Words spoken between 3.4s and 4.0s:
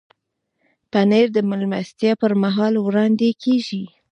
کېږي.